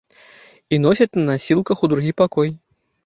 [0.77, 2.49] І носяць на насілках у другі пакой.